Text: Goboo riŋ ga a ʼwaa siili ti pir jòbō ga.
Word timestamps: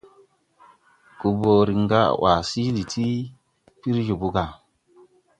Goboo 1.19 1.61
riŋ 1.67 1.81
ga 1.91 1.99
a 2.09 2.13
ʼwaa 2.17 2.39
siili 2.49 2.83
ti 2.91 3.05
pir 3.79 3.95
jòbō 4.07 4.27
ga. 4.35 4.45